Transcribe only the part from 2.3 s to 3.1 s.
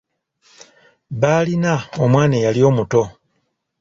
eyali omuto.